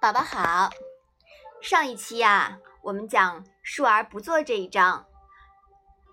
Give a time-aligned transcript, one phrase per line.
[0.00, 0.70] 宝宝好，
[1.60, 5.04] 上一期呀，我们讲“述而不作”这一章，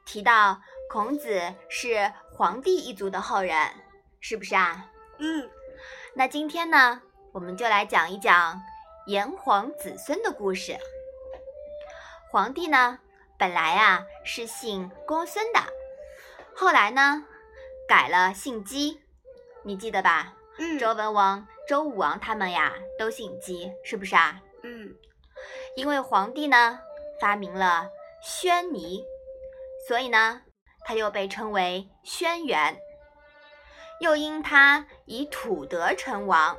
[0.08, 3.56] 提到孔子是黄帝一族的后人，
[4.20, 4.90] 是不是啊？
[5.20, 5.48] 嗯。
[6.16, 7.00] 那今天呢，
[7.32, 8.60] 我们就来讲一讲
[9.06, 10.76] 炎黄子孙的故事。
[12.32, 12.98] 黄帝呢，
[13.38, 15.60] 本来啊是姓公孙的，
[16.56, 17.24] 后来呢
[17.88, 19.04] 改了姓姬，
[19.62, 20.34] 你记得吧？
[20.58, 20.80] 嗯。
[20.80, 21.48] 周文王。
[21.68, 24.42] 周武王他们呀都姓姬，是不是啊？
[24.64, 24.96] 嗯，
[25.76, 26.80] 因为皇帝呢
[27.20, 27.90] 发明了
[28.22, 29.04] 宣尼，
[29.88, 30.42] 所以呢
[30.86, 32.76] 他又被称为轩辕。
[34.00, 36.58] 又因他以土德称王，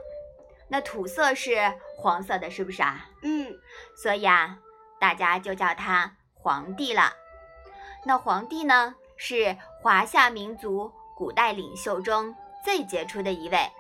[0.69, 3.09] 那土色是黄色的，是不是啊？
[3.23, 3.55] 嗯，
[3.95, 4.59] 所以啊
[4.98, 7.12] 大家就叫他皇帝了。
[8.05, 13.70] 那皇帝呢是华夏民族古代领袖中最杰出的一位。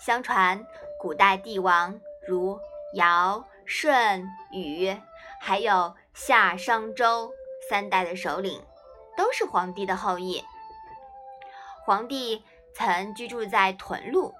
[0.00, 0.66] 相传，
[1.00, 2.58] 古代帝王如
[2.94, 4.94] 尧、舜、禹，
[5.40, 7.32] 还有夏、商、周
[7.68, 8.62] 三代的首领，
[9.16, 10.44] 都是黄帝的后裔。
[11.84, 12.42] 黄帝
[12.74, 14.34] 曾居住在屯鹿，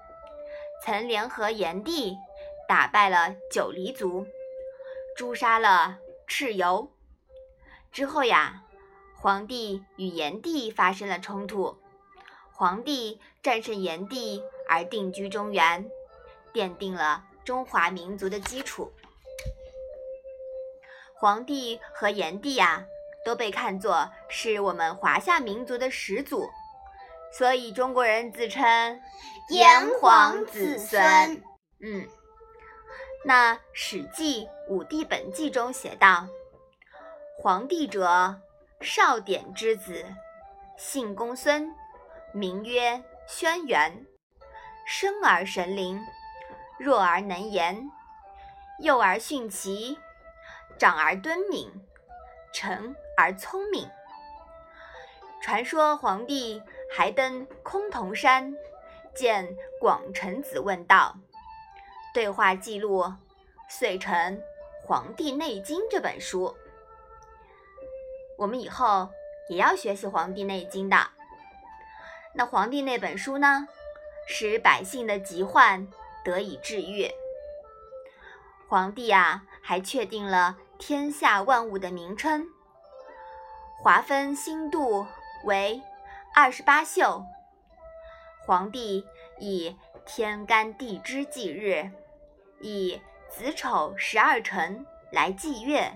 [0.83, 2.15] 曾联合炎帝
[2.67, 4.27] 打败了九黎族，
[5.15, 6.91] 诛杀了蚩尤。
[7.91, 8.63] 之后呀，
[9.15, 11.77] 黄帝与炎帝发生了冲突，
[12.51, 14.43] 黄帝战胜炎帝。
[14.67, 15.89] 而定居中原，
[16.53, 18.91] 奠定了中华民族的基础。
[21.17, 22.85] 黄帝和炎帝呀，
[23.23, 26.49] 都被看作是我们华夏民族的始祖，
[27.31, 28.99] 所以中国人自称
[29.49, 31.41] 炎黄子孙。
[31.79, 32.07] 嗯，
[33.23, 36.27] 那《史记·武帝本纪》中写道
[37.39, 38.39] ：“黄帝者，
[38.81, 40.05] 少典之子，
[40.77, 41.73] 姓公孙，
[42.33, 44.05] 名曰轩辕。”
[44.85, 45.99] 生而神灵，
[46.77, 47.89] 弱而能言，
[48.79, 49.97] 幼而徇齐，
[50.77, 51.71] 长而敦敏，
[52.53, 53.89] 成而聪明。
[55.41, 56.61] 传说黄帝
[56.95, 58.55] 还登崆峒山，
[59.15, 61.15] 见广成子问道，
[62.13, 63.11] 对话记录
[63.67, 64.37] 遂成
[64.85, 66.55] 《黄帝内经》这本书。
[68.37, 69.09] 我们以后
[69.49, 71.09] 也要学习《黄帝内经》的。
[72.35, 73.67] 那《黄帝》那本书呢？
[74.25, 75.87] 使百姓的疾患
[76.23, 77.09] 得以治愈。
[78.67, 82.47] 皇帝啊，还确定了天下万物的名称，
[83.81, 85.05] 划分星度
[85.43, 85.81] 为
[86.33, 87.23] 二十八宿。
[88.45, 89.05] 皇帝
[89.39, 89.75] 以
[90.05, 91.89] 天干地支纪日，
[92.59, 92.99] 以
[93.29, 95.91] 子丑十二辰来祭月，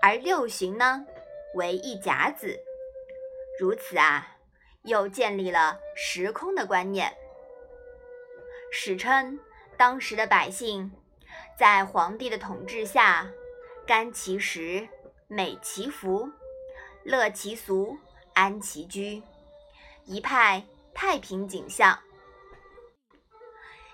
[0.00, 1.04] 而六旬呢
[1.54, 2.58] 为一甲子。
[3.60, 4.36] 如此啊，
[4.82, 7.14] 又建立了时空的观念。
[8.76, 9.38] 史称，
[9.76, 10.90] 当时的百姓
[11.56, 13.30] 在皇帝的统治下，
[13.86, 14.88] 甘其食，
[15.28, 16.28] 美其服，
[17.04, 17.96] 乐其俗，
[18.34, 19.22] 安其居，
[20.04, 21.96] 一派太平景象。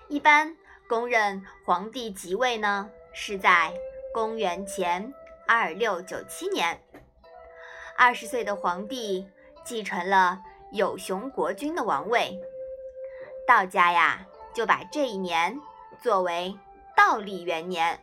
[0.07, 0.57] 一般
[0.89, 3.71] 公认皇帝即位呢，是在
[4.11, 5.13] 公元前
[5.47, 6.83] 二六九七年，
[7.95, 9.29] 二十岁的皇帝
[9.63, 12.35] 继承了有熊国君的王位。
[13.47, 14.25] 道家呀。
[14.53, 15.59] 就把这一年
[16.01, 16.57] 作为
[16.95, 17.99] 道历元年。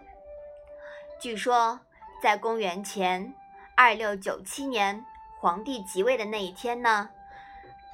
[1.20, 1.80] 据说，
[2.22, 3.34] 在公元前
[3.76, 5.04] 二六九七年，
[5.38, 7.10] 皇帝即位的那一天呢，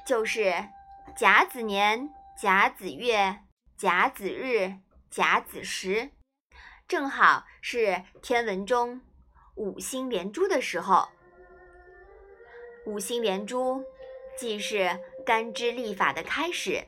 [0.05, 0.69] 就是
[1.15, 3.39] 甲子年甲子月
[3.77, 4.75] 甲子日
[5.09, 6.11] 甲子时，
[6.87, 9.01] 正好是天文中
[9.55, 11.09] 五星连珠的时候。
[12.85, 13.83] 五星连珠，
[14.37, 16.85] 既是干支历法的开始。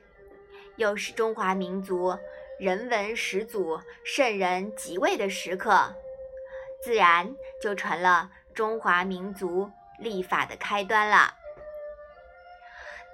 [0.78, 2.18] 又是中华民族
[2.60, 5.96] 人文始祖圣人即位的时刻，
[6.84, 11.34] 自然就成了中华民族历法的开端了。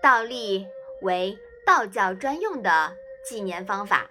[0.02, 0.68] 倒历
[1.02, 2.94] 为道教专用的
[3.26, 4.10] 纪年方法，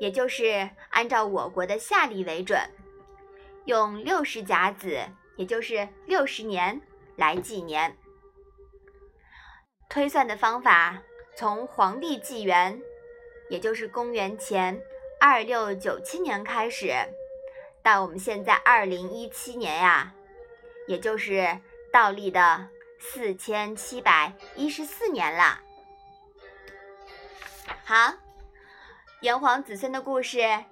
[0.00, 2.58] 也就是按照我国的夏历为准，
[3.66, 4.98] 用六十甲子，
[5.36, 6.80] 也就是六十年
[7.16, 7.94] 来纪年。
[9.90, 11.02] 推算的方法。
[11.36, 12.80] 从黄帝纪元，
[13.48, 14.80] 也就是公元前
[15.18, 16.94] 二六九七年开始，
[17.82, 20.14] 到我们现在二零一七年呀，
[20.86, 21.58] 也就是
[21.92, 22.68] 倒立的
[23.00, 25.60] 四千七百一十四年了。
[27.84, 28.14] 好，
[29.20, 30.64] 炎黄子孙的故事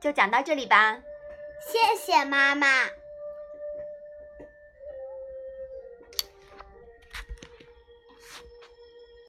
[0.00, 0.98] 就讲到这里吧。
[1.60, 2.66] 谢谢妈妈。